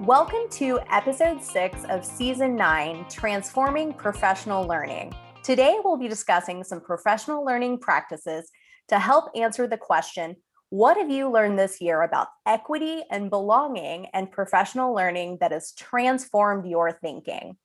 [0.00, 5.14] Welcome to episode six of season nine Transforming Professional Learning.
[5.44, 8.50] Today, we'll be discussing some professional learning practices
[8.88, 10.34] to help answer the question
[10.70, 15.72] What have you learned this year about equity and belonging and professional learning that has
[15.74, 17.56] transformed your thinking?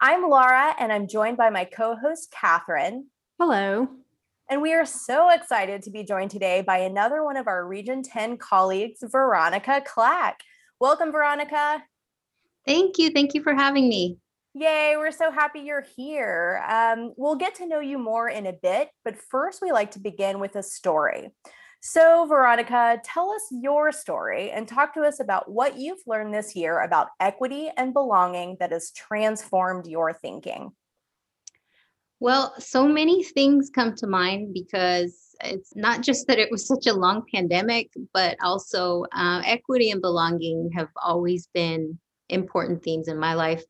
[0.00, 3.02] I'm Laura, and I'm joined by my co host, Kathryn.
[3.38, 3.86] Hello.
[4.48, 8.02] And we are so excited to be joined today by another one of our Region
[8.02, 10.40] 10 colleagues, Veronica Clack.
[10.78, 11.82] Welcome, Veronica.
[12.66, 13.10] Thank you.
[13.10, 14.18] Thank you for having me.
[14.52, 16.62] Yay, we're so happy you're here.
[16.68, 19.98] Um, we'll get to know you more in a bit, but first, we like to
[19.98, 21.30] begin with a story.
[21.80, 26.56] So, Veronica, tell us your story and talk to us about what you've learned this
[26.56, 30.72] year about equity and belonging that has transformed your thinking.
[32.18, 36.86] Well, so many things come to mind because it's not just that it was such
[36.86, 43.18] a long pandemic, but also uh, equity and belonging have always been important themes in
[43.18, 43.62] my life,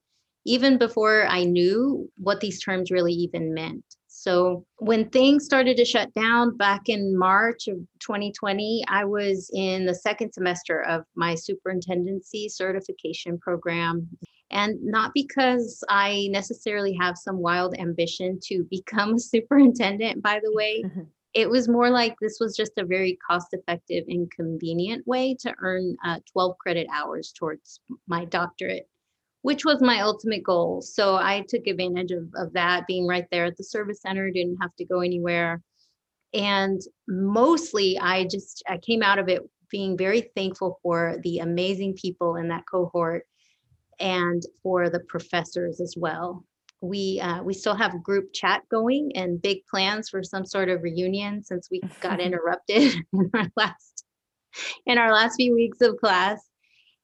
[0.45, 3.85] even before I knew what these terms really even meant.
[4.09, 9.85] So, when things started to shut down back in March of 2020, I was in
[9.85, 14.09] the second semester of my superintendency certification program
[14.51, 20.53] and not because I necessarily have some wild ambition to become a superintendent, by the
[20.53, 20.85] way.
[21.37, 25.55] It was more like this was just a very cost effective and convenient way to
[25.59, 28.89] earn uh, 12 credit hours towards my doctorate,
[29.43, 30.81] which was my ultimate goal.
[30.81, 34.57] So I took advantage of, of that, being right there at the service center, didn't
[34.63, 35.63] have to go anywhere.
[36.33, 41.97] And mostly, I just I came out of it being very thankful for the amazing
[41.97, 43.27] people in that cohort
[44.01, 46.47] and for the professors as well.
[46.81, 50.83] We uh, we still have group chat going and big plans for some sort of
[50.83, 54.05] reunion since we got interrupted in our last
[54.87, 56.41] in our last few weeks of class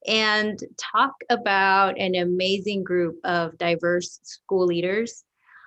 [0.06, 5.24] and talk about an amazing group of diverse school leaders.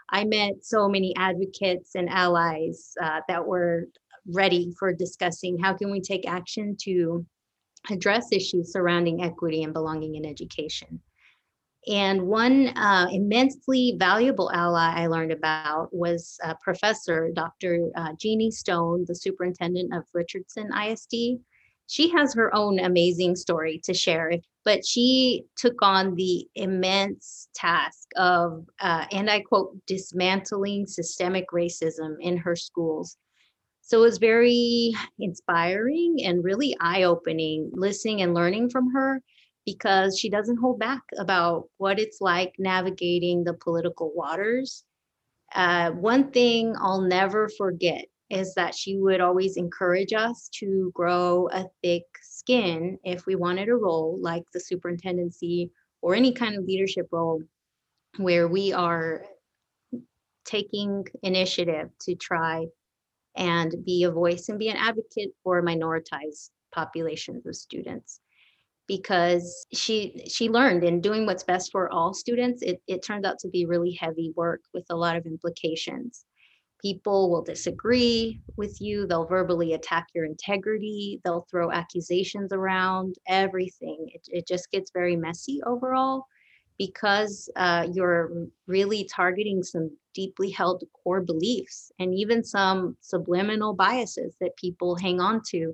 [0.10, 3.88] I met so many advocates and allies uh, that were
[4.28, 7.26] ready for discussing how can we take action to
[7.90, 11.00] address issues surrounding equity and belonging in education.
[11.88, 17.90] And one uh, immensely valuable ally I learned about was uh, Professor Dr.
[17.96, 21.40] Uh, Jeannie Stone, the superintendent of Richardson ISD.
[21.88, 24.32] She has her own amazing story to share,
[24.64, 32.16] but she took on the immense task of, uh, and I quote, dismantling systemic racism
[32.20, 33.18] in her schools.
[33.82, 39.22] So it was very inspiring and really eye opening listening and learning from her
[39.66, 44.84] because she doesn't hold back about what it's like navigating the political waters.
[45.54, 51.48] Uh, one thing I'll never forget is that she would always encourage us to grow
[51.52, 55.72] a thick skin if we wanted a role like the superintendency
[56.02, 57.42] or any kind of leadership role
[58.18, 59.26] where we are
[60.46, 62.66] taking initiative to try
[63.36, 68.20] and be a voice and be an advocate for minoritized populations of students
[68.88, 73.40] because she she learned in doing what's best for all students it, it turned out
[73.40, 76.26] to be really heavy work with a lot of implications.
[76.82, 84.10] People will disagree with you they'll verbally attack your integrity they'll throw accusations around everything.
[84.14, 86.26] It, it just gets very messy overall
[86.78, 94.36] because uh, you're really targeting some deeply held core beliefs and even some subliminal biases
[94.42, 95.74] that people hang on to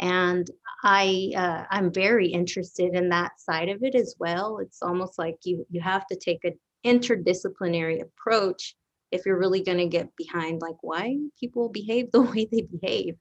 [0.00, 0.50] and
[0.82, 4.58] i uh, i'm very interested in that side of it as well.
[4.58, 8.74] It's almost like you you have to take an interdisciplinary approach
[9.12, 13.14] if you're really going to get behind like why people behave the way they behave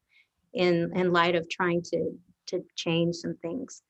[0.53, 2.17] in in light of trying to
[2.47, 3.83] to change some things.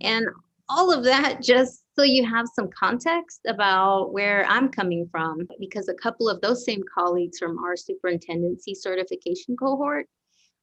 [0.00, 0.26] And
[0.70, 5.88] all of that just so you have some context about where I'm coming from, because
[5.88, 10.06] a couple of those same colleagues from our superintendency certification cohort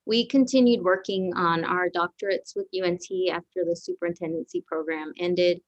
[0.07, 5.59] we continued working on our doctorates with UNT after the superintendency program ended.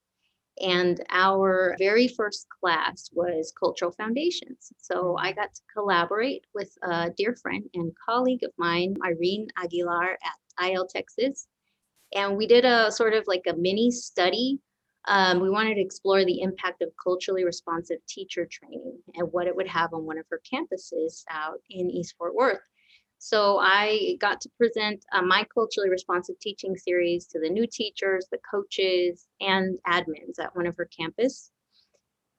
[0.62, 4.72] And our very first class was Cultural Foundations.
[4.78, 10.12] So I got to collaborate with a dear friend and colleague of mine, Irene Aguilar
[10.12, 11.46] at IL Texas.
[12.14, 14.58] And we did a sort of like a mini study.
[15.06, 19.56] Um, we wanted to explore the impact of culturally responsive teacher training and what it
[19.56, 22.60] would have on one of her campuses out in East Fort Worth.
[23.22, 28.26] So I got to present uh, my culturally responsive teaching series to the new teachers,
[28.32, 31.50] the coaches, and admins at one of her campus.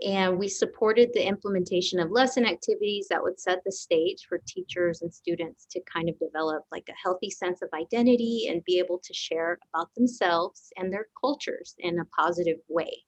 [0.03, 5.03] And we supported the implementation of lesson activities that would set the stage for teachers
[5.03, 8.99] and students to kind of develop like a healthy sense of identity and be able
[9.03, 13.03] to share about themselves and their cultures in a positive way.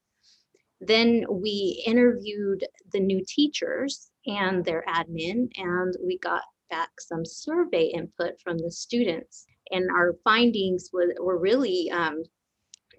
[0.79, 6.43] Then we interviewed the new teachers and their admin, and we got
[6.73, 9.45] back some survey input from the students.
[9.71, 12.23] And our findings were, were really um,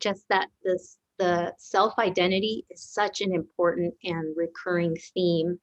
[0.01, 5.59] just that this the self identity is such an important and recurring theme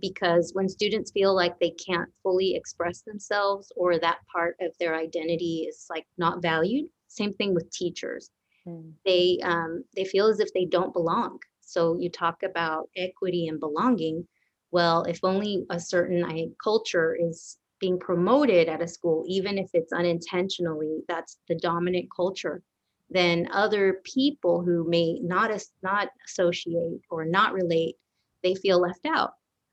[0.00, 4.94] because when students feel like they can't fully express themselves or that part of their
[4.94, 8.30] identity is like not valued same thing with teachers
[8.66, 8.90] mm.
[9.04, 13.60] they um, they feel as if they don't belong so you talk about equity and
[13.60, 14.26] belonging
[14.70, 19.92] well if only a certain culture is being promoted at a school even if it's
[19.92, 22.62] unintentionally that's the dominant culture
[23.08, 25.50] then other people who may not
[25.82, 27.96] not associate or not relate
[28.42, 29.32] they feel left out.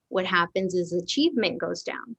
[0.10, 2.16] What happens is achievement goes down.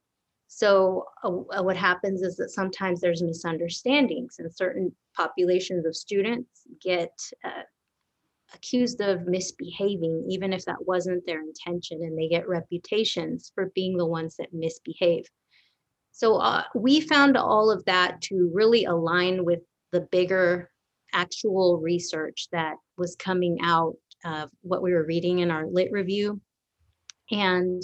[0.46, 7.12] So uh, what happens is that sometimes there's misunderstandings and certain populations of students get
[7.44, 7.62] uh,
[8.54, 13.96] accused of misbehaving even if that wasn't their intention and they get reputations for being
[13.96, 15.26] the ones that misbehave.
[16.12, 19.60] So uh, we found all of that to really align with
[19.92, 20.70] the bigger
[21.12, 26.40] actual research that was coming out of what we were reading in our lit review.
[27.30, 27.82] And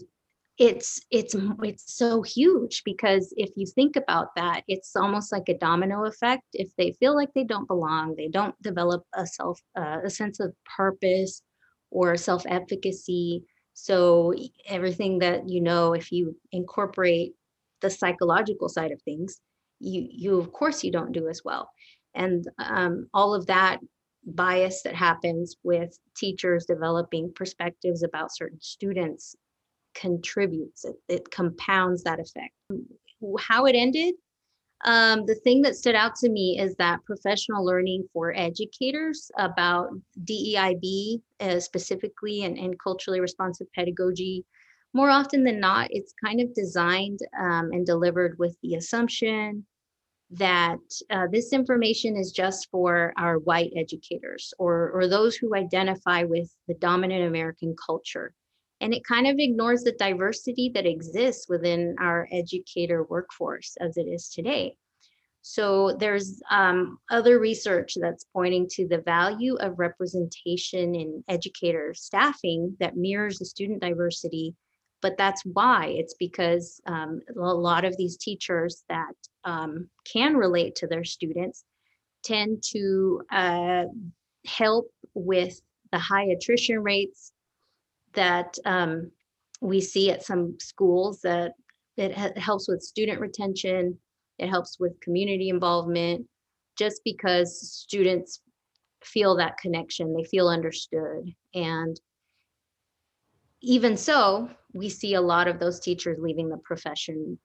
[0.58, 5.58] it's it's it's so huge because if you think about that it's almost like a
[5.58, 6.44] domino effect.
[6.52, 10.38] If they feel like they don't belong they don't develop a self uh, a sense
[10.40, 11.42] of purpose
[11.90, 13.42] or self efficacy
[13.72, 14.32] so
[14.66, 17.34] everything that you know if you incorporate
[17.80, 19.40] the psychological side of things
[19.80, 21.70] you you of course you don't do as well.
[22.14, 23.80] And um, all of that
[24.24, 29.34] bias that happens with teachers developing perspectives about certain students
[29.94, 32.54] contributes it, it compounds that effect
[33.38, 34.14] how it ended
[34.84, 39.88] um, the thing that stood out to me is that professional learning for educators about
[40.24, 44.44] DEIB uh, specifically and, and culturally responsive pedagogy
[44.94, 49.66] more often than not, it's kind of designed um, and delivered with the assumption
[50.30, 50.78] that
[51.10, 56.48] uh, this information is just for our white educators or, or those who identify with
[56.68, 58.32] the dominant American culture.
[58.84, 64.02] And it kind of ignores the diversity that exists within our educator workforce as it
[64.02, 64.76] is today.
[65.40, 72.76] So there's um, other research that's pointing to the value of representation in educator staffing
[72.78, 74.54] that mirrors the student diversity
[75.04, 79.12] but that's why it's because um, a lot of these teachers that
[79.44, 81.62] um, can relate to their students
[82.22, 83.84] tend to uh,
[84.46, 85.60] help with
[85.92, 87.33] the high attrition rates
[88.14, 89.10] that um,
[89.60, 91.52] we see at some schools that
[91.96, 93.98] it ha- helps with student retention
[94.38, 96.26] it helps with community involvement
[96.76, 98.40] just because students
[99.02, 102.00] feel that connection they feel understood and
[103.64, 107.38] even so, we see a lot of those teachers leaving the profession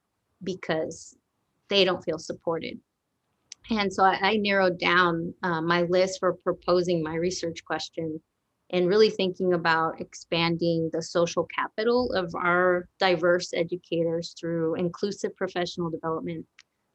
[0.43, 1.15] because
[1.69, 2.77] they don't feel supported.
[3.69, 8.21] And so I, I narrowed down uh, my list for proposing my research question
[8.71, 15.89] and really thinking about expanding the social capital of our diverse educators through inclusive professional
[15.89, 16.45] development,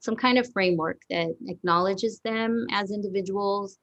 [0.01, 3.79] some kind of framework that acknowledges them as individuals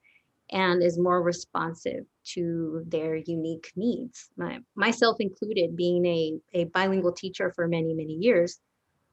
[0.52, 4.30] and is more responsive to their unique needs.
[4.38, 8.60] My, myself included, being a, a bilingual teacher for many, many years,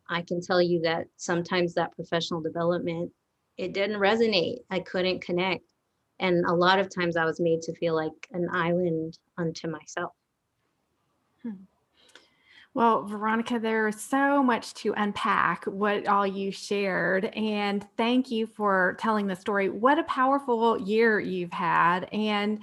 [0.09, 3.13] I can tell you that sometimes that professional development,
[3.57, 4.59] it didn't resonate.
[4.71, 5.65] I couldn't connect.
[6.21, 10.13] And a lot of times I was made to feel like an island unto myself.
[11.43, 11.53] Hmm.
[12.75, 17.25] Well, Veronica, there's so much to unpack what all you shared.
[17.27, 19.69] And thank you for telling the story.
[19.69, 22.09] What a powerful year you've had.
[22.13, 22.61] And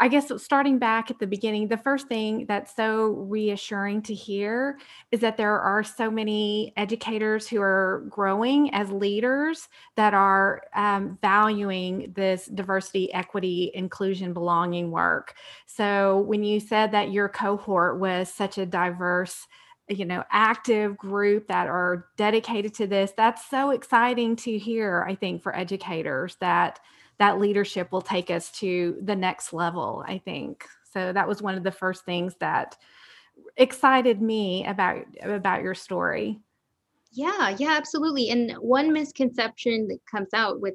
[0.00, 4.78] I guess starting back at the beginning, the first thing that's so reassuring to hear
[5.12, 11.18] is that there are so many educators who are growing as leaders that are um,
[11.22, 15.34] valuing this diversity, equity, inclusion, belonging work.
[15.66, 19.46] So when you said that your cohort was such a diverse,
[19.88, 25.14] you know active group that are dedicated to this that's so exciting to hear i
[25.14, 26.80] think for educators that
[27.18, 30.64] that leadership will take us to the next level, I think.
[30.92, 32.76] So that was one of the first things that
[33.56, 36.40] excited me about about your story.
[37.12, 38.30] Yeah, yeah, absolutely.
[38.30, 40.74] And one misconception that comes out with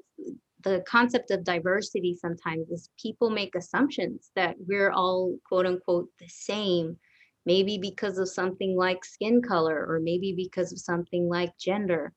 [0.64, 6.28] the concept of diversity sometimes is people make assumptions that we're all quote unquote the
[6.28, 6.98] same
[7.46, 12.14] maybe because of something like skin color or maybe because of something like gender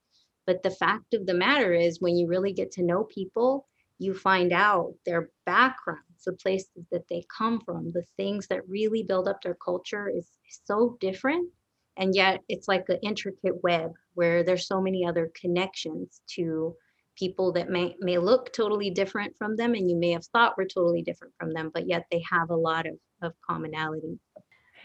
[0.46, 3.68] but the fact of the matter is when you really get to know people
[4.02, 9.02] you find out their backgrounds the places that they come from the things that really
[9.02, 10.26] build up their culture is
[10.64, 11.48] so different.
[11.96, 16.74] And yet it's like an intricate web where there's so many other connections to
[17.16, 20.64] people that may may look totally different from them and you may have thought were
[20.64, 24.18] totally different from them but yet they have a lot of, of commonality.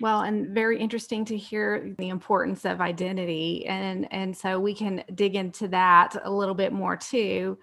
[0.02, 5.06] Well and very interesting to hear the importance of identity and and so we can
[5.16, 7.58] dig into that a little bit more too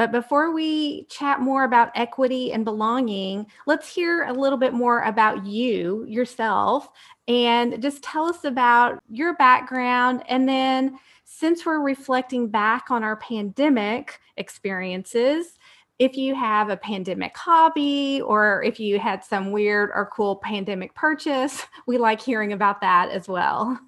[0.00, 5.02] but before we chat more about equity and belonging, let's hear a little bit more
[5.02, 6.88] about you yourself
[7.28, 10.22] and just tell us about your background.
[10.26, 15.58] And then, since we're reflecting back on our pandemic experiences,
[15.98, 20.94] if you have a pandemic hobby or if you had some weird or cool pandemic
[20.94, 23.78] purchase, we like hearing about that as well.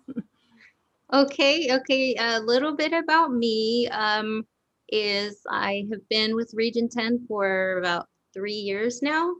[1.14, 2.14] okay, okay.
[2.18, 3.88] A little bit about me.
[3.88, 4.44] Um,
[4.92, 9.32] is I have been with Region 10 for about three years now.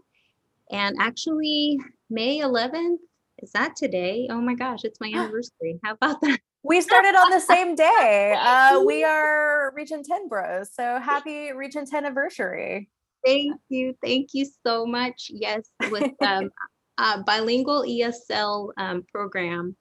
[0.72, 1.78] And actually,
[2.10, 2.96] May 11th,
[3.38, 4.26] is that today?
[4.30, 5.78] Oh my gosh, it's my anniversary.
[5.84, 6.40] How about that?
[6.64, 8.34] We started on the same day.
[8.38, 10.72] Uh, we are Region 10 bros.
[10.72, 12.88] So happy Region 10 anniversary.
[13.24, 13.94] Thank you.
[14.02, 15.28] Thank you so much.
[15.28, 16.50] Yes, with um,
[16.98, 19.76] a bilingual ESL um, program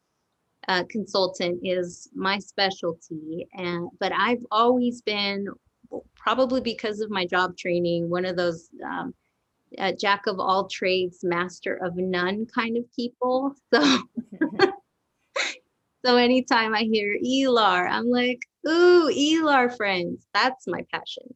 [0.68, 5.48] uh, consultant is my specialty and but i've always been
[6.15, 9.13] probably because of my job training one of those um,
[9.77, 13.53] uh, jack of all trades master of none kind of people.
[13.74, 14.00] So
[16.06, 20.27] so anytime i hear elar i'm like ooh elar friends.
[20.34, 21.34] That's my passion.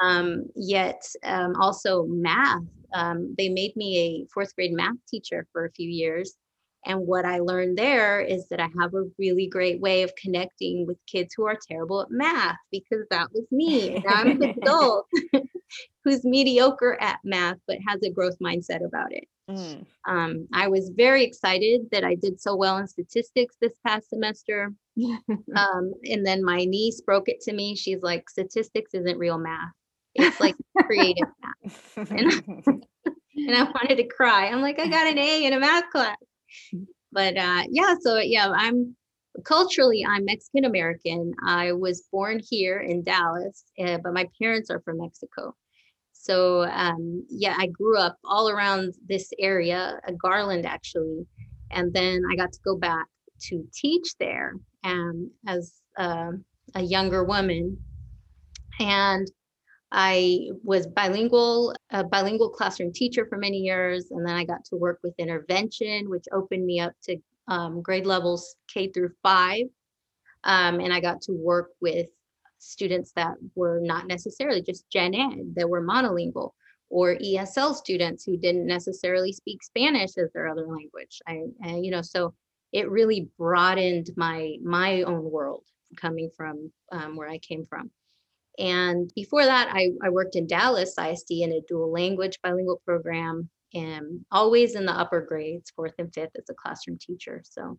[0.00, 2.62] Um, yet um, also math.
[2.94, 6.36] Um, they made me a fourth grade math teacher for a few years
[6.86, 10.86] and what I learned there is that I have a really great way of connecting
[10.86, 13.96] with kids who are terrible at math because that was me.
[13.96, 15.06] And I'm an adult
[16.04, 19.24] who's mediocre at math but has a growth mindset about it.
[19.50, 19.84] Mm.
[20.06, 24.72] Um, I was very excited that I did so well in statistics this past semester.
[25.56, 27.74] um, and then my niece broke it to me.
[27.74, 29.72] She's like, statistics isn't real math.
[30.14, 32.10] It's like creative math.
[32.10, 32.84] And,
[33.34, 34.46] and I wanted to cry.
[34.46, 36.16] I'm like, I got an A in a math class
[37.12, 38.94] but uh, yeah, so yeah, I'm
[39.44, 41.32] culturally I'm Mexican American.
[41.46, 45.54] I was born here in Dallas, uh, but my parents are from Mexico.
[46.12, 51.26] So um, yeah, I grew up all around this area, Garland actually,
[51.70, 53.06] and then I got to go back
[53.48, 56.32] to teach there um, as uh,
[56.74, 57.76] a younger woman,
[58.80, 59.30] and
[59.92, 64.76] I was bilingual, a bilingual classroom teacher for many years, and then I got to
[64.76, 67.16] work with intervention, which opened me up to
[67.48, 69.66] um, grade levels K through five.
[70.44, 72.06] Um, and I got to work with
[72.58, 76.50] students that were not necessarily just gen ed, that were monolingual,
[76.88, 81.20] or ESL students who didn't necessarily speak Spanish as their other language.
[81.26, 81.42] I,
[81.76, 82.34] you know, so
[82.72, 85.64] it really broadened my my own world
[85.96, 87.90] coming from um, where I came from.
[88.58, 93.48] And before that, I, I worked in Dallas ISD in a dual language bilingual program
[93.74, 97.42] and always in the upper grades, fourth and fifth as a classroom teacher.
[97.44, 97.78] So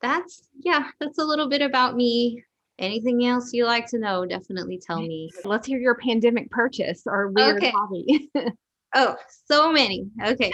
[0.00, 2.42] that's, yeah, that's a little bit about me.
[2.78, 5.30] Anything else you like to know, definitely tell me.
[5.44, 7.70] Let's hear your pandemic purchase or weird okay.
[7.70, 8.30] hobby.
[8.94, 10.08] oh, so many.
[10.24, 10.52] Okay.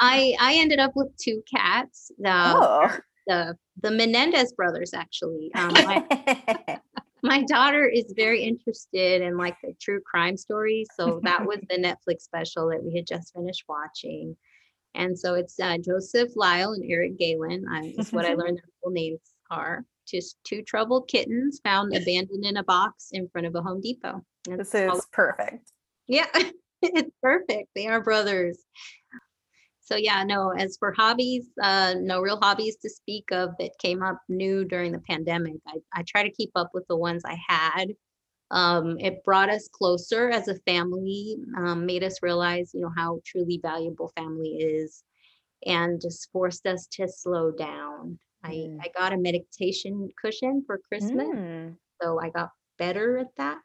[0.00, 2.10] I I ended up with two cats.
[2.18, 2.90] The, oh.
[3.26, 5.50] the the Menendez brothers actually.
[5.54, 6.80] Um, I,
[7.26, 10.86] my daughter is very interested in like the true crime stories.
[10.98, 14.36] So that was the Netflix special that we had just finished watching.
[14.94, 17.66] And so it's uh, Joseph Lyle and Erik Galen.
[17.68, 19.84] Uh, is what I learned their full names are.
[20.08, 24.22] Just two troubled kittens found abandoned in a box in front of a Home Depot.
[24.48, 25.72] And this is perfect.
[26.06, 26.26] Yeah,
[26.82, 27.68] it's perfect.
[27.74, 28.58] They are brothers
[29.86, 34.02] so yeah, no, as for hobbies, uh, no real hobbies to speak of that came
[34.02, 35.54] up new during the pandemic.
[35.68, 37.94] I, I try to keep up with the ones I had.
[38.50, 43.20] Um, it brought us closer as a family, um, made us realize, you know, how
[43.24, 45.04] truly valuable family is,
[45.64, 48.18] and just forced us to slow down.
[48.44, 48.78] Mm.
[48.82, 51.28] I, I got a meditation cushion for Christmas.
[51.28, 51.76] Mm.
[52.02, 53.58] So I got better at that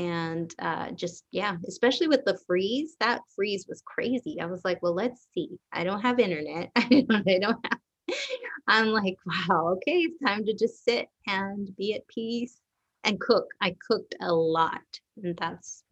[0.00, 4.82] and uh, just yeah especially with the freeze that freeze was crazy i was like
[4.82, 7.78] well let's see i don't have internet i don't have
[8.68, 12.60] i'm like wow okay it's time to just sit and be at peace
[13.04, 13.46] and cook.
[13.60, 14.82] I cooked a lot.
[15.22, 15.84] And that's,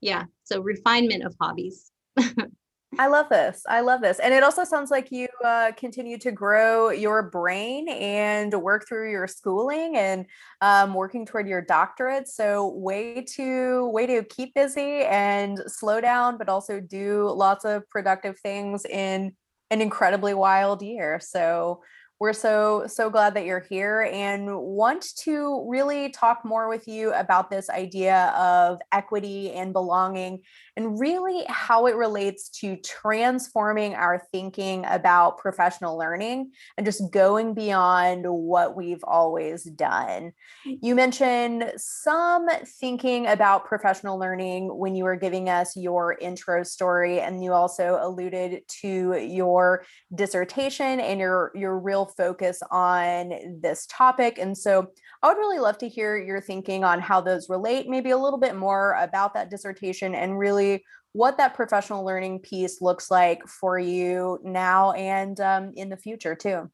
[0.00, 1.90] yeah, so refinement of hobbies.
[2.98, 3.62] I love this.
[3.68, 4.20] I love this.
[4.20, 9.10] And it also sounds like you uh, continue to grow your brain and work through
[9.10, 10.24] your schooling and
[10.60, 12.28] um, working toward your doctorate.
[12.28, 17.88] So way to way to keep busy and slow down, but also do lots of
[17.90, 19.32] productive things in
[19.70, 21.20] an incredibly wild year.
[21.20, 21.82] So
[22.18, 27.12] we're so, so glad that you're here and want to really talk more with you
[27.12, 30.40] about this idea of equity and belonging
[30.76, 37.52] and really how it relates to transforming our thinking about professional learning and just going
[37.52, 40.32] beyond what we've always done.
[40.64, 42.46] You mentioned some
[42.80, 47.98] thinking about professional learning when you were giving us your intro story, and you also
[48.00, 54.38] alluded to your dissertation and your, your real focus on this topic.
[54.38, 54.88] And so
[55.22, 58.38] I would really love to hear your thinking on how those relate, maybe a little
[58.38, 63.78] bit more about that dissertation and really what that professional learning piece looks like for
[63.78, 66.70] you now and um, in the future too.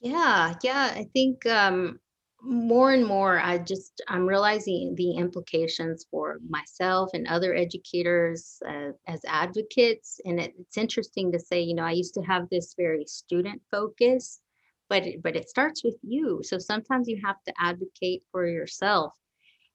[0.00, 1.98] Yeah, yeah, I think um,
[2.42, 8.92] more and more I just I'm realizing the implications for myself and other educators uh,
[9.06, 12.74] as advocates, and it, it's interesting to say, you know, I used to have this
[12.76, 14.40] very student focus,
[14.88, 16.40] but it, but it starts with you.
[16.42, 19.12] So sometimes you have to advocate for yourself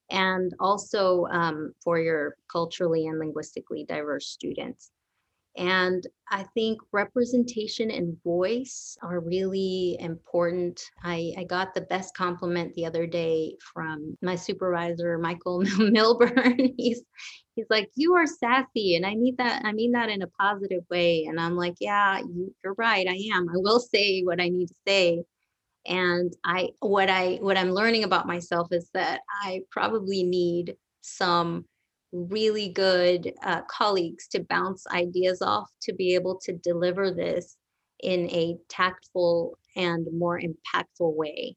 [0.09, 4.91] and also um, for your culturally and linguistically diverse students.
[5.57, 10.81] And I think representation and voice are really important.
[11.03, 16.73] I, I got the best compliment the other day from my supervisor, Michael Milburn.
[16.77, 17.01] he's
[17.55, 18.95] he's like, you are sassy.
[18.95, 21.25] And I need that, I mean that in a positive way.
[21.25, 23.07] And I'm like, yeah, you, you're right.
[23.07, 23.49] I am.
[23.49, 25.23] I will say what I need to say
[25.87, 31.65] and i what i what i'm learning about myself is that i probably need some
[32.11, 37.57] really good uh, colleagues to bounce ideas off to be able to deliver this
[38.01, 41.55] in a tactful and more impactful way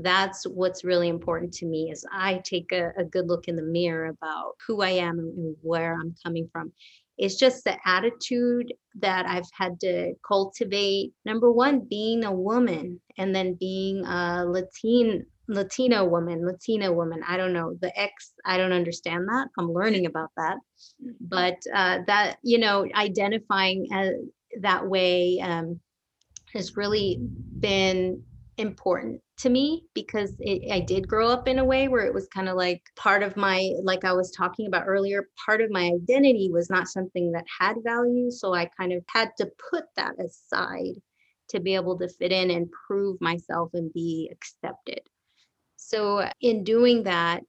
[0.00, 3.62] that's what's really important to me is i take a, a good look in the
[3.62, 6.72] mirror about who i am and where i'm coming from
[7.18, 11.12] it's just the attitude that I've had to cultivate.
[11.24, 17.22] Number one, being a woman, and then being a Latin Latina woman, Latina woman.
[17.26, 18.32] I don't know the X.
[18.44, 19.48] I don't understand that.
[19.58, 20.58] I'm learning about that,
[21.20, 24.12] but uh, that you know, identifying as,
[24.60, 25.80] that way um,
[26.52, 27.18] has really
[27.60, 28.22] been
[28.58, 32.26] important to me because it, I did grow up in a way where it was
[32.28, 35.92] kind of like part of my, like I was talking about earlier, part of my
[35.94, 38.30] identity was not something that had value.
[38.30, 41.00] So I kind of had to put that aside
[41.50, 45.00] to be able to fit in and prove myself and be accepted.
[45.78, 47.42] So in doing that,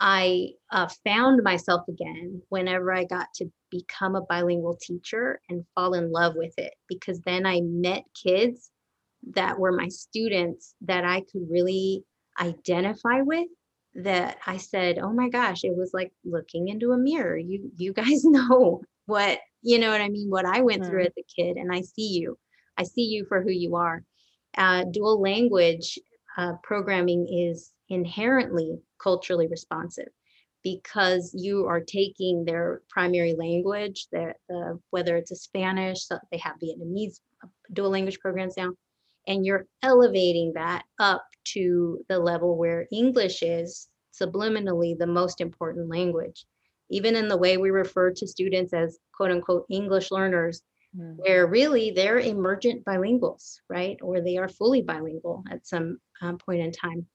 [0.00, 5.94] I uh, found myself again whenever I got to become a bilingual teacher and fall
[5.94, 8.70] in love with it because then I met kids
[9.34, 12.04] that were my students that I could really
[12.40, 13.48] identify with
[13.94, 17.36] that I said, "Oh my gosh, it was like looking into a mirror.
[17.36, 20.88] You you guys know what, you know what I mean, what I went mm.
[20.88, 22.38] through as a kid and I see you.
[22.76, 24.02] I see you for who you are."
[24.56, 25.98] Uh, dual language
[26.36, 30.08] uh, programming is inherently culturally responsive
[30.62, 36.38] because you are taking their primary language, their, uh, whether it's a Spanish, so they
[36.38, 38.72] have Vietnamese uh, dual language programs now,
[39.28, 45.88] and you're elevating that up to the level where English is subliminally the most important
[45.88, 46.46] language.
[46.90, 50.62] Even in the way we refer to students as quote unquote English learners,
[50.96, 51.16] mm.
[51.16, 53.96] where really they're emergent bilinguals, right?
[54.02, 57.06] Or they are fully bilingual at some um, point in time.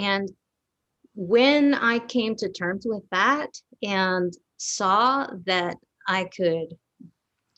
[0.00, 0.30] And
[1.14, 3.50] when I came to terms with that
[3.82, 5.76] and saw that
[6.08, 6.74] I could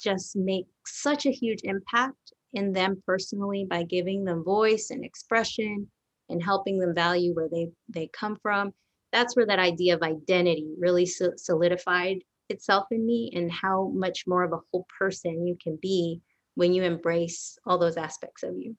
[0.02, 5.88] just make such a huge impact in them personally by giving them voice and expression
[6.28, 8.72] and helping them value where they they come from
[9.12, 14.42] that's where that idea of identity really solidified itself in me and how much more
[14.42, 16.20] of a whole person you can be
[16.54, 18.76] when you embrace all those aspects of you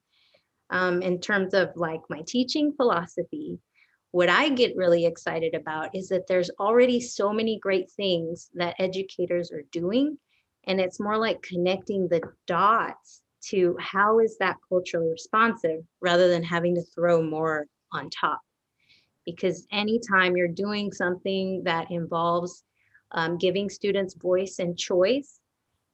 [0.74, 3.58] um, in terms of like my teaching philosophy
[4.12, 8.76] what i get really excited about is that there's already so many great things that
[8.80, 10.18] educators are doing
[10.66, 16.44] and it's more like connecting the dots to how is that culturally responsive rather than
[16.44, 18.40] having to throw more on top.
[19.26, 22.64] Because anytime you're doing something that involves
[23.12, 25.40] um, giving students voice and choice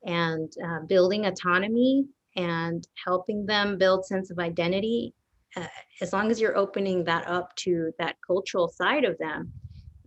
[0.05, 5.13] and uh, building autonomy and helping them build sense of identity,
[5.55, 5.67] uh,
[6.01, 9.51] as long as you're opening that up to that cultural side of them,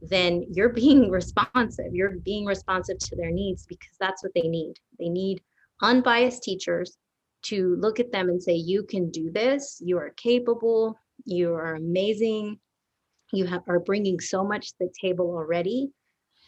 [0.00, 1.92] then you're being responsive.
[1.92, 4.74] You're being responsive to their needs because that's what they need.
[4.98, 5.42] They need
[5.82, 6.96] unbiased teachers
[7.42, 11.74] to look at them and say, You can do this, you are capable, you are
[11.74, 12.58] amazing,
[13.32, 15.90] you have, are bringing so much to the table already.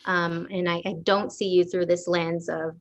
[0.06, 2.76] Um, and I, I don't see you through this lens of,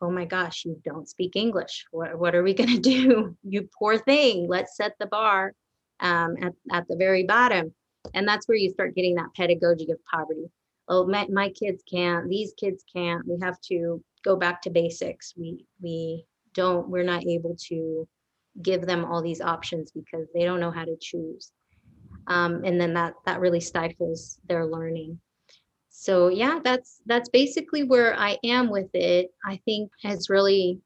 [0.00, 1.84] oh my gosh, you don't speak English.
[1.90, 3.36] What, what are we going to do?
[3.42, 4.46] You poor thing.
[4.48, 5.52] Let's set the bar
[6.00, 7.74] um, at, at the very bottom.
[8.14, 10.50] And that's where you start getting that pedagogy of poverty.
[10.88, 13.26] Oh, my, my kids can't, these kids can't.
[13.26, 15.34] We have to go back to basics.
[15.36, 18.08] We, we don't, we're not able to
[18.62, 21.52] give them all these options because they don't know how to choose.
[22.26, 25.20] Um, and then that, that really stifles their learning
[26.00, 29.30] so yeah that's that's basically where i am with it.
[29.44, 30.80] I think it's really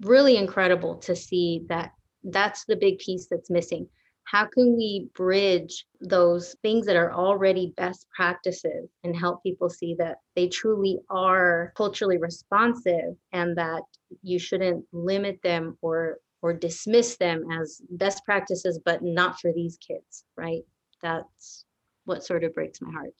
[0.00, 3.88] really incredible to see that that's the big piece that's missing.
[4.22, 9.96] How can we bridge those things that are already best practices and help people see
[9.98, 13.82] that they truly are culturally responsive and that
[14.22, 19.76] you shouldn't limit them or or dismiss them as best practices but not for these
[19.78, 20.62] kids right?
[21.02, 21.64] That's
[22.04, 23.14] what sort of breaks my heart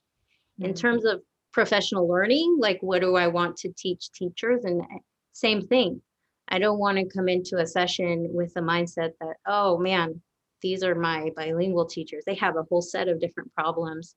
[0.61, 4.64] in terms of professional learning like what do i want to teach teachers?
[4.64, 4.99] And eh,
[5.33, 6.03] same thing.
[6.49, 10.21] I don't want to come into a session with a mindset that oh man
[10.61, 12.25] these are my bilingual teachers.
[12.27, 14.16] They have a whole set of different problems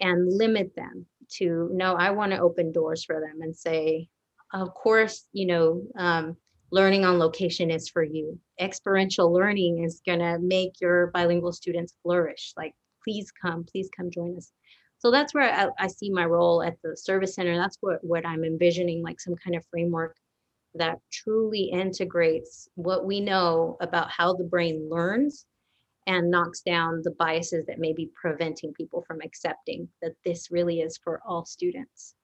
[0.00, 1.06] and limit them
[1.38, 4.08] to no i want to open doors for them and say
[4.54, 6.36] of course you know um,
[6.70, 8.38] learning on location is for you.
[8.60, 12.52] Experiential learning is going to make your bilingual students flourish.
[12.56, 14.52] Like please come please come join us
[14.98, 17.56] so that's where I, I, see my role at the service center.
[17.56, 20.16] That's what what i'm envisioning like some kind of framework
[20.74, 25.46] that truly integrates what we know about how the brain learns
[26.06, 30.80] and knocks down the biases that may be preventing people from accepting that this really
[30.80, 32.14] is for all students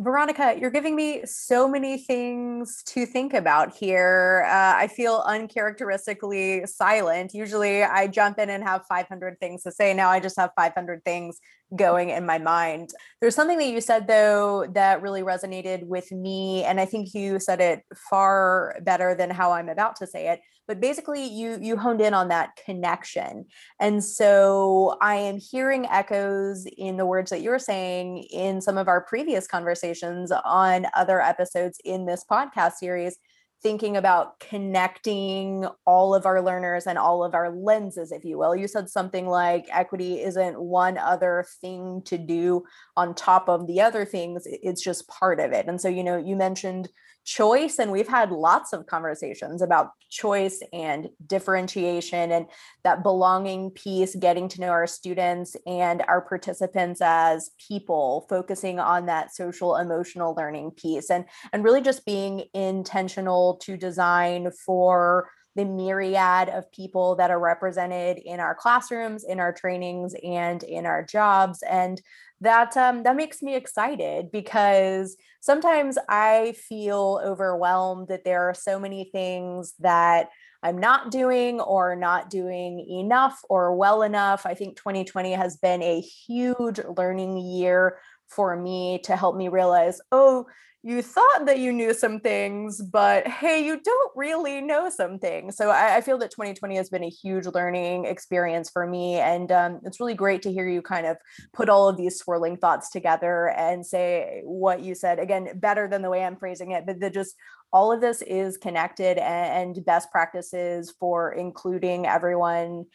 [0.00, 4.44] Veronica, you're giving me so many things to think about here.
[4.46, 7.34] Uh, I feel uncharacteristically silent.
[7.34, 9.92] Usually I jump in and have 500 things to say.
[9.94, 11.40] Now I just have 500 things
[11.74, 12.90] going in my mind.
[13.20, 16.62] There's something that you said, though, that really resonated with me.
[16.62, 20.40] And I think you said it far better than how I'm about to say it
[20.68, 23.46] but basically you you honed in on that connection.
[23.80, 28.86] And so i am hearing echoes in the words that you're saying in some of
[28.86, 33.16] our previous conversations on other episodes in this podcast series
[33.60, 38.54] thinking about connecting all of our learners and all of our lenses if you will.
[38.54, 42.62] You said something like equity isn't one other thing to do
[42.96, 45.66] on top of the other things it's just part of it.
[45.66, 46.88] And so you know you mentioned
[47.24, 52.46] choice and we've had lots of conversations about choice and differentiation and
[52.84, 59.06] that belonging piece getting to know our students and our participants as people focusing on
[59.06, 65.28] that social emotional learning piece and and really just being intentional to design for
[65.58, 70.86] the myriad of people that are represented in our classrooms, in our trainings, and in
[70.86, 71.64] our jobs.
[71.68, 72.00] And
[72.40, 78.78] that um, that makes me excited because sometimes I feel overwhelmed that there are so
[78.78, 80.28] many things that
[80.62, 84.46] I'm not doing or not doing enough or well enough.
[84.46, 90.00] I think 2020 has been a huge learning year for me to help me realize,
[90.12, 90.46] oh,
[90.84, 95.56] you thought that you knew some things, but hey, you don't really know some things.
[95.56, 99.16] So I, I feel that 2020 has been a huge learning experience for me.
[99.16, 101.16] And um, it's really great to hear you kind of
[101.52, 106.02] put all of these swirling thoughts together and say what you said again, better than
[106.02, 107.34] the way I'm phrasing it, but the just
[107.72, 112.86] all of this is connected and, and best practices for including everyone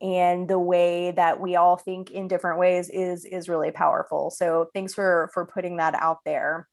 [0.00, 4.68] and the way that we all think in different ways is is really powerful so
[4.74, 6.68] thanks for for putting that out there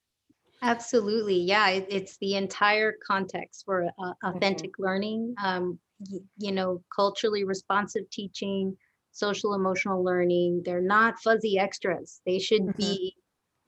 [0.61, 1.39] Absolutely.
[1.39, 4.27] Yeah, it, it's the entire context for uh, mm-hmm.
[4.27, 4.83] authentic mm-hmm.
[4.83, 5.35] learning.
[5.43, 8.77] Um, y- you know, culturally responsive teaching,
[9.11, 10.61] social emotional learning.
[10.63, 12.21] They're not fuzzy extras.
[12.25, 12.77] They should mm-hmm.
[12.77, 13.15] be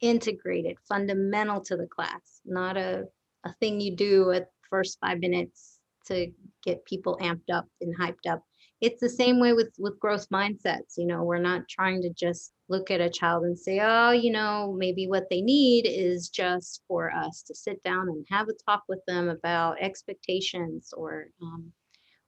[0.01, 3.05] integrated, fundamental to the class, not a,
[3.45, 6.27] a thing you do at first five minutes to
[6.63, 8.43] get people amped up and hyped up
[8.83, 12.53] it's the same way with with growth mindsets you know we're not trying to just
[12.69, 16.81] look at a child and say oh you know maybe what they need is just
[16.87, 21.71] for us to sit down and have a talk with them about expectations or um,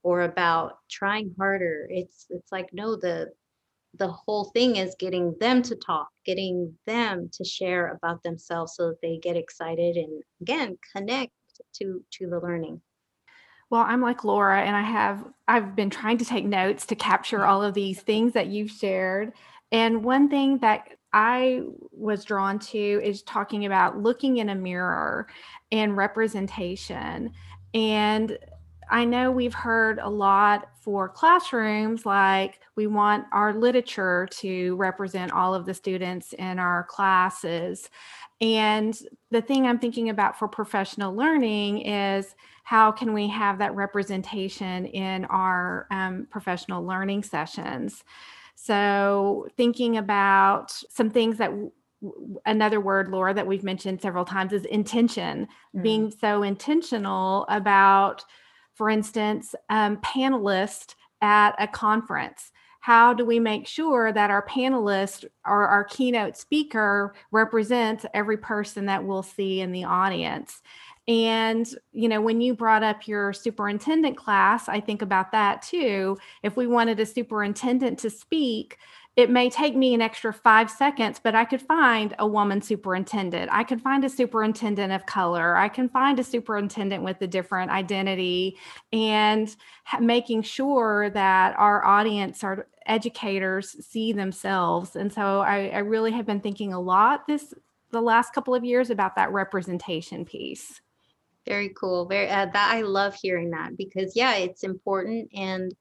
[0.05, 1.87] or about trying harder.
[1.89, 3.31] It's it's like no the
[3.95, 8.89] the whole thing is getting them to talk getting them to share about themselves so
[8.89, 11.31] that they get excited and again connect
[11.73, 12.79] to to the learning
[13.69, 17.39] Well, I'm like Laura, and I have I've been trying to take notes to capture
[17.39, 17.49] mm-hmm.
[17.49, 19.33] all of these things that you've shared.
[19.71, 25.27] And one thing that I was drawn to is talking about looking in a mirror
[25.71, 27.31] and representation.
[27.73, 28.37] And
[28.89, 35.31] I know we've heard a lot for classrooms, like we want our literature to represent
[35.31, 37.89] all of the students in our classes.
[38.41, 38.97] And
[39.31, 44.87] the thing I'm thinking about for professional learning is how can we have that representation
[44.87, 48.03] in our um, professional learning sessions?
[48.55, 51.51] So, thinking about some things that
[52.45, 55.83] another word, Laura, that we've mentioned several times is intention, mm.
[55.83, 58.25] being so intentional about,
[58.73, 62.51] for instance, um, panelists at a conference.
[62.79, 68.85] How do we make sure that our panelist or our keynote speaker represents every person
[68.85, 70.61] that we'll see in the audience?
[71.07, 76.17] And, you know, when you brought up your superintendent class, I think about that too.
[76.41, 78.77] If we wanted a superintendent to speak,
[79.15, 83.49] it may take me an extra five seconds, but I could find a woman superintendent.
[83.51, 85.55] I could find a superintendent of color.
[85.55, 88.57] I can find a superintendent with a different identity
[88.91, 89.55] and
[90.01, 94.97] making sure that our audience, our educators see themselves.
[94.97, 97.53] And so I, I really have been thinking a lot this
[97.91, 100.81] the last couple of years about that representation piece.
[101.47, 102.05] Very cool.
[102.05, 105.73] Very uh, that I love hearing that because yeah, it's important and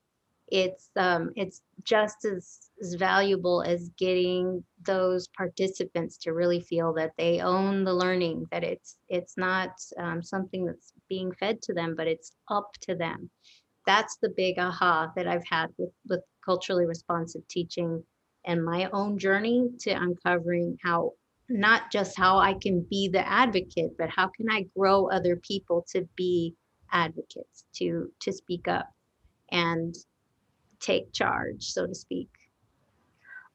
[0.48, 7.12] it's um it's just as, as valuable as getting those participants to really feel that
[7.16, 11.94] they own the learning that it's it's not um, something that's being fed to them
[11.96, 13.30] but it's up to them
[13.86, 18.02] that's the big aha that i've had with with culturally responsive teaching
[18.44, 21.12] and my own journey to uncovering how
[21.48, 25.84] not just how I can be the advocate, but how can I grow other people
[25.92, 26.54] to be
[26.92, 28.88] advocates, to to speak up
[29.50, 29.94] and
[30.80, 32.28] take charge, so to speak.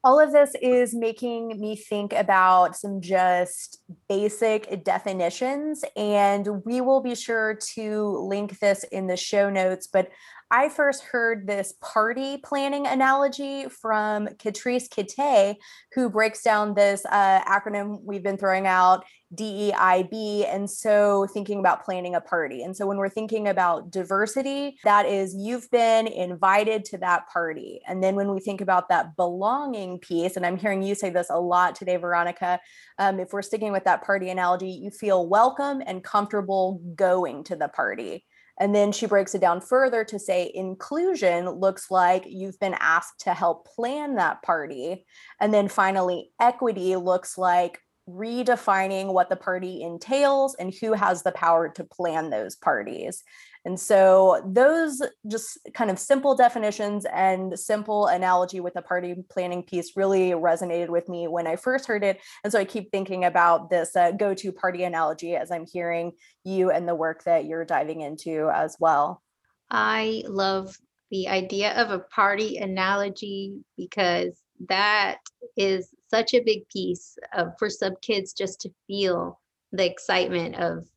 [0.02, 7.02] All of this is making me think about some just basic definitions, and we will
[7.02, 9.88] be sure to link this in the show notes.
[9.88, 10.10] But
[10.52, 15.56] I first heard this party planning analogy from Katrice Quitter,
[15.94, 20.52] who breaks down this uh, acronym we've been throwing out, DEIB.
[20.52, 22.64] And so thinking about planning a party.
[22.64, 27.82] And so when we're thinking about diversity, that is you've been invited to that party.
[27.88, 31.30] And then when we think about that belonging piece, and I'm hearing you say this
[31.30, 32.60] a lot today, Veronica,
[32.98, 37.56] um, if we're sticking with that party analogy, you feel welcome and comfortable going to
[37.56, 38.26] the party.
[38.60, 43.22] And then she breaks it down further to say inclusion looks like you've been asked
[43.22, 45.06] to help plan that party.
[45.40, 51.32] And then finally, equity looks like redefining what the party entails and who has the
[51.32, 53.24] power to plan those parties.
[53.66, 59.64] And so those just kind of simple definitions and simple analogy with the party planning
[59.64, 62.20] piece really resonated with me when I first heard it.
[62.44, 66.14] And so I keep thinking about this uh, go to party analogy as I'm hearing
[66.44, 69.22] you and the work that you're diving into as well.
[69.70, 70.78] I love
[71.12, 75.18] the idea of a party analogy because that
[75.58, 79.40] is such a big piece of, for some kids just to feel
[79.72, 80.88] the excitement of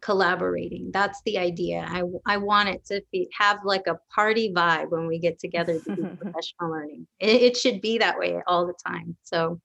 [0.00, 0.90] collaborating.
[0.92, 1.86] That's the idea.
[1.88, 5.78] I, I want it to be, have like a party vibe when we get together
[5.78, 7.06] to do professional learning.
[7.20, 9.16] It, it should be that way all the time.
[9.22, 9.60] So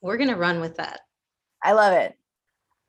[0.00, 1.00] we're going to run with that.
[1.62, 2.14] I love it.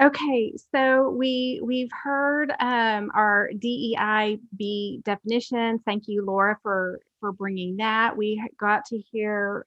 [0.01, 5.79] Okay, so we we've heard um, our DEIB definition.
[5.79, 8.15] Thank you, Laura, for for bringing that.
[8.15, 9.65] We got to hear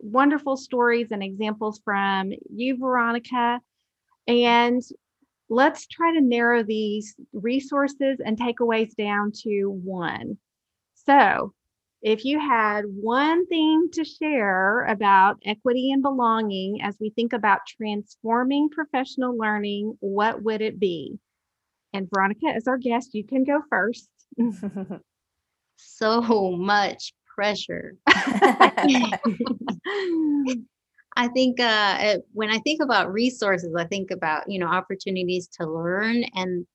[0.00, 3.60] wonderful stories and examples from you, Veronica.
[4.26, 4.82] And
[5.50, 10.38] let's try to narrow these resources and takeaways down to one.
[10.94, 11.52] So,
[12.02, 17.60] if you had one thing to share about equity and belonging as we think about
[17.66, 21.18] transforming professional learning, what would it be?
[21.92, 24.08] And Veronica, as our guest, you can go first.
[25.76, 27.96] so much pressure.
[31.16, 35.66] I think uh, when I think about resources, I think about you know opportunities to
[35.66, 36.66] learn, and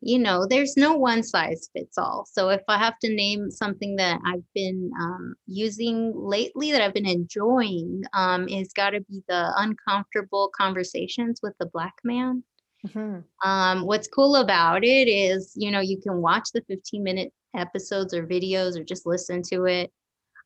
[0.00, 2.26] you know there's no one size fits all.
[2.30, 6.94] So if I have to name something that I've been um, using lately that I've
[6.94, 12.44] been enjoying, um, is got to be the uncomfortable conversations with the black man.
[12.86, 13.48] Mm-hmm.
[13.48, 18.12] Um, what's cool about it is you know you can watch the 15 minute episodes
[18.12, 19.90] or videos or just listen to it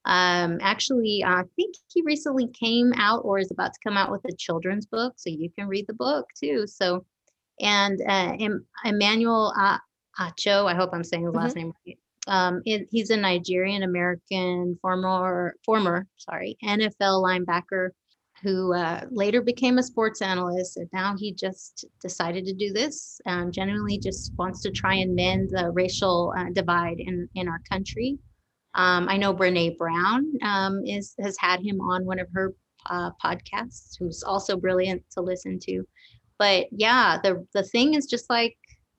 [0.05, 4.25] um, actually, I think he recently came out or is about to come out with
[4.25, 6.67] a children's book, so you can read the book too.
[6.67, 7.05] So,
[7.61, 8.37] and uh,
[8.85, 9.79] Emmanuel uh,
[10.19, 10.71] Acho.
[10.71, 11.99] I hope I'm saying his last name right.
[12.29, 17.91] Um, it, he's a Nigerian American former former sorry NFL linebacker
[18.43, 23.21] who uh, later became a sports analyst, and now he just decided to do this.
[23.27, 27.61] Um, genuinely, just wants to try and mend the racial uh, divide in in our
[27.71, 28.19] country.
[28.75, 32.55] Um, I know Brene Brown um, is has had him on one of her
[32.87, 35.85] uh, podcasts, who's also brilliant to listen to.
[36.39, 38.57] But yeah, the the thing is just like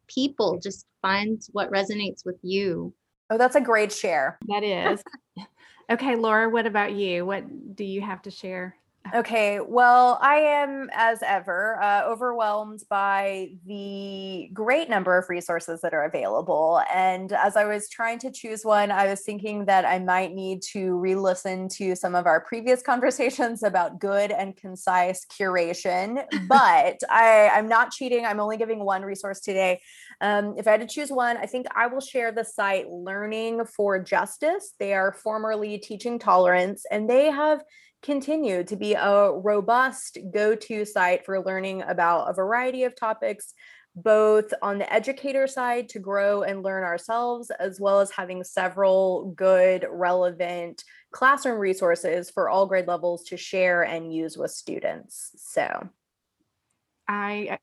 [0.07, 2.93] people just find what resonates with you.
[3.29, 4.37] Oh, that's a great share.
[4.47, 5.03] That is.
[5.89, 7.25] okay, Laura, what about you?
[7.25, 8.75] What do you have to share?
[9.13, 15.93] Okay, well, I am, as ever, uh, overwhelmed by the great number of resources that
[15.93, 16.81] are available.
[16.91, 20.61] And as I was trying to choose one, I was thinking that I might need
[20.71, 26.23] to re listen to some of our previous conversations about good and concise curation.
[26.47, 28.25] But I, I'm not cheating.
[28.25, 29.81] I'm only giving one resource today.
[30.21, 33.65] Um, if I had to choose one, I think I will share the site Learning
[33.65, 34.73] for Justice.
[34.79, 37.61] They are formerly Teaching Tolerance, and they have
[38.03, 43.53] continue to be a robust go to site for learning about a variety of topics,
[43.95, 49.31] both on the educator side to grow and learn ourselves, as well as having several
[49.35, 55.31] good, relevant classroom resources for all grade levels to share and use with students.
[55.37, 55.89] So,
[57.07, 57.57] I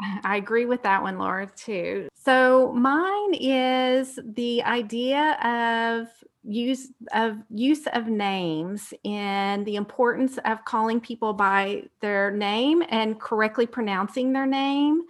[0.24, 2.08] I agree with that one, Laura, too.
[2.14, 6.08] So mine is the idea of
[6.44, 13.20] use of use of names and the importance of calling people by their name and
[13.20, 15.02] correctly pronouncing their name.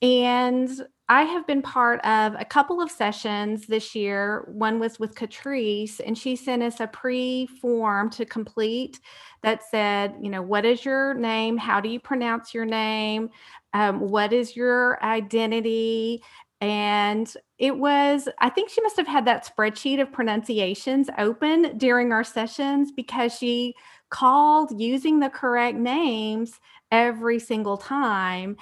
[0.00, 0.68] And
[1.08, 4.48] I have been part of a couple of sessions this year.
[4.50, 9.00] One was with Katrice, and she sent us a pre form to complete
[9.42, 11.58] that said, you know, what is your name?
[11.58, 13.30] How do you pronounce your name?
[13.74, 16.22] Um, what is your identity?
[16.60, 22.12] And it was, I think she must have had that spreadsheet of pronunciations open during
[22.12, 23.74] our sessions because she
[24.10, 26.60] called using the correct names
[26.92, 28.56] every single time.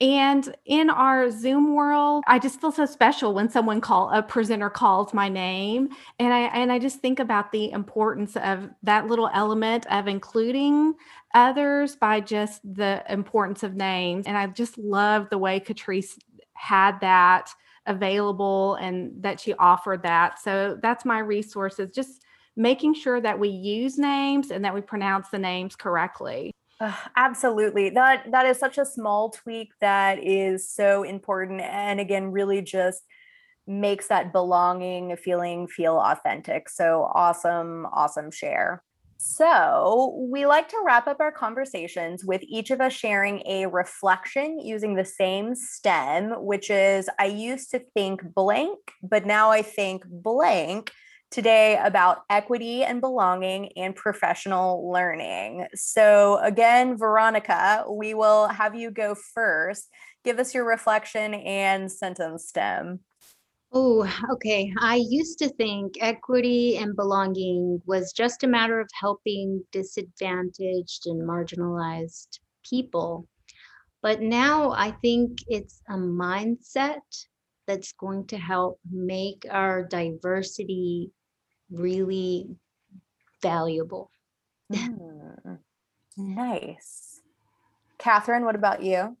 [0.00, 4.68] And in our Zoom world, I just feel so special when someone call a presenter
[4.68, 5.90] calls my name.
[6.18, 10.94] And I and I just think about the importance of that little element of including
[11.34, 14.26] others by just the importance of names.
[14.26, 16.18] And I just love the way Katrice
[16.54, 17.50] had that
[17.86, 20.40] available and that she offered that.
[20.40, 22.24] So that's my resources, just
[22.56, 26.52] making sure that we use names and that we pronounce the names correctly.
[26.82, 27.90] Uh, absolutely.
[27.90, 33.02] That that is such a small tweak that is so important and again really just
[33.68, 36.68] makes that belonging feeling feel authentic.
[36.68, 38.82] So awesome, awesome share.
[39.24, 44.58] So, we like to wrap up our conversations with each of us sharing a reflection
[44.58, 50.02] using the same stem, which is I used to think blank, but now I think
[50.08, 50.90] blank
[51.32, 55.66] today about equity and belonging and professional learning.
[55.74, 59.88] So, again, Veronica, we will have you go first.
[60.24, 63.00] Give us your reflection and sentence stem.
[63.72, 64.72] Oh, okay.
[64.78, 71.26] I used to think equity and belonging was just a matter of helping disadvantaged and
[71.26, 73.26] marginalized people.
[74.02, 77.00] But now I think it's a mindset
[77.66, 81.10] that's going to help make our diversity
[81.72, 82.56] really
[83.40, 84.10] valuable.
[84.72, 85.58] Mm,
[86.16, 87.20] nice.
[87.98, 89.16] Kathryn, what about you?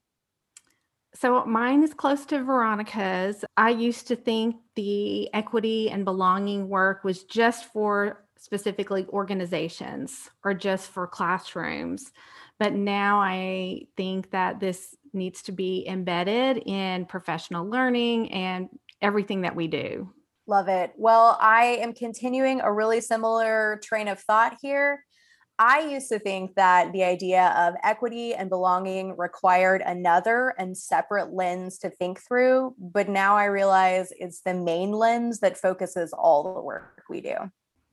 [1.14, 3.44] So mine is close to Veronica's.
[3.56, 10.54] I used to think the equity and belonging work was just for specifically organizations or
[10.54, 12.12] just for classrooms.
[12.58, 18.68] But now I think that this needs to be embedded in professional learning and
[19.00, 20.12] everything that we do.
[20.46, 20.92] Love it.
[20.96, 25.04] Well, I am continuing a really similar train of thought here.
[25.58, 31.32] I used to think that the idea of equity and belonging required another and separate
[31.32, 36.54] lens to think through, but now I realize it's the main lens that focuses all
[36.54, 37.36] the work we do.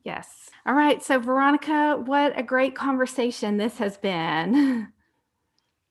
[0.02, 0.26] Yes.
[0.66, 1.02] All right.
[1.02, 4.88] So, Veronica, what a great conversation this has been.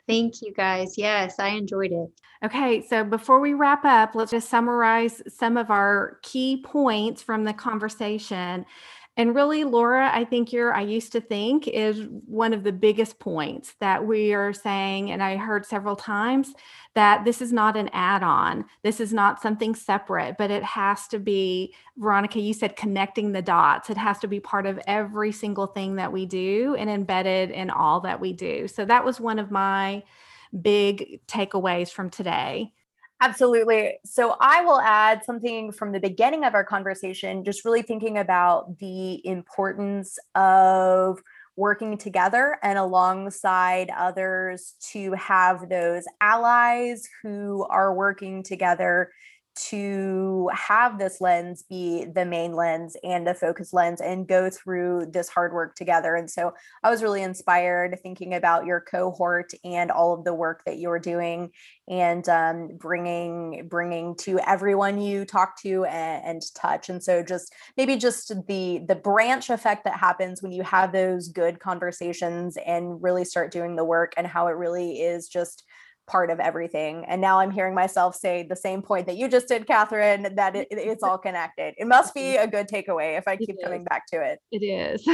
[0.09, 0.97] Thank you guys.
[0.97, 2.09] Yes, I enjoyed it.
[2.43, 7.43] Okay, so before we wrap up, let's just summarize some of our key points from
[7.43, 8.65] the conversation.
[9.19, 13.19] And really, Laura, I think you're, I used to think is one of the biggest
[13.19, 16.53] points that we are saying, and I heard several times
[16.95, 18.63] that this is not an add on.
[18.81, 23.41] This is not something separate, but it has to be, Veronica, you said connecting the
[23.41, 23.89] dots.
[23.89, 27.69] It has to be part of every single thing that we do and embedded in
[27.69, 28.69] all that we do.
[28.69, 30.01] So that was one of my
[30.61, 32.71] big takeaways from today.
[33.21, 33.99] Absolutely.
[34.05, 38.79] So I will add something from the beginning of our conversation, just really thinking about
[38.79, 41.19] the importance of
[41.57, 49.11] working together and alongside others to have those allies who are working together
[49.67, 55.07] to have this lens be the main lens and the focus lens and go through
[55.11, 56.15] this hard work together.
[56.15, 56.53] And so
[56.83, 60.99] I was really inspired thinking about your cohort and all of the work that you're
[60.99, 61.51] doing
[61.89, 66.89] and um, bringing bringing to everyone you talk to and, and touch.
[66.89, 71.27] And so just maybe just the the branch effect that happens when you have those
[71.27, 75.63] good conversations and really start doing the work and how it really is just
[76.09, 77.05] part of everything.
[77.07, 80.55] And now I'm hearing myself say the same point that you just did, Kathryn, that
[80.55, 81.75] it, it's all connected.
[81.77, 84.39] It must be a good takeaway if I keep coming back to it.
[84.51, 85.07] It is.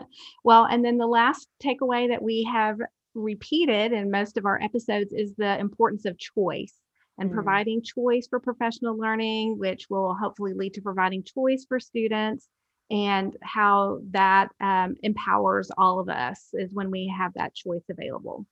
[0.44, 2.78] well, and then the last takeaway that we have
[3.14, 6.74] repeated in most of our episodes is the importance of choice
[7.18, 7.34] and mm.
[7.34, 12.48] providing choice for professional learning, which will hopefully lead to providing choice for students
[12.90, 18.46] and how that um, empowers all of us is when we have that choice available.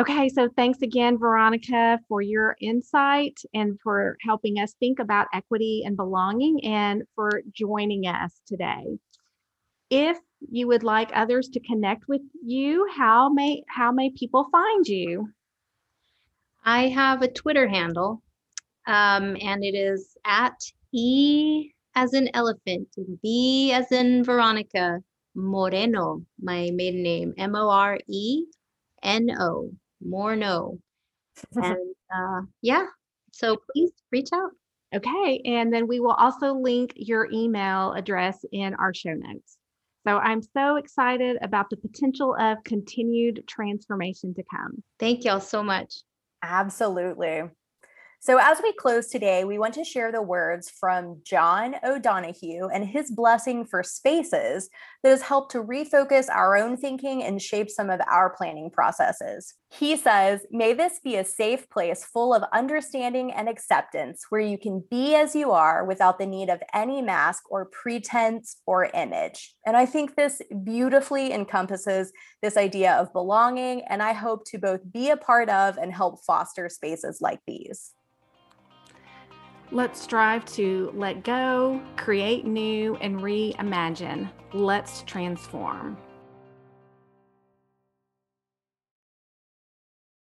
[0.00, 5.82] Okay, so thanks again, Veronica, for your insight and for helping us think about equity
[5.84, 8.98] and belonging and for joining us today.
[9.90, 10.16] If
[10.50, 15.28] you would like others to connect with you, how may how may people find you?
[16.64, 18.22] I have a Twitter handle,
[18.86, 20.54] um, and it is at
[20.92, 22.88] E as in elephant,
[23.22, 25.02] V as in Veronica,
[25.34, 28.46] Moreno, my maiden name, M O R E
[29.02, 29.70] N O,
[30.04, 30.78] more no.
[31.54, 32.86] and uh, yeah,
[33.32, 34.50] so please reach out.
[34.94, 35.40] Okay.
[35.44, 39.56] And then we will also link your email address in our show notes.
[40.06, 44.82] So I'm so excited about the potential of continued transformation to come.
[44.98, 45.94] Thank y'all so much.
[46.42, 47.42] Absolutely.
[48.22, 52.84] So, as we close today, we want to share the words from John O'Donohue and
[52.84, 54.68] his blessing for spaces
[55.02, 59.54] that has helped to refocus our own thinking and shape some of our planning processes.
[59.70, 64.58] He says, May this be a safe place full of understanding and acceptance where you
[64.58, 69.54] can be as you are without the need of any mask or pretense or image.
[69.64, 73.82] And I think this beautifully encompasses this idea of belonging.
[73.88, 77.92] And I hope to both be a part of and help foster spaces like these.
[79.72, 84.28] Let's strive to let go, create new, and reimagine.
[84.52, 85.96] Let's transform.